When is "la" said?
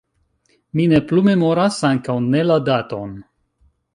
2.47-2.59